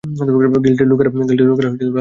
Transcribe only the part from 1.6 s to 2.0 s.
আছে।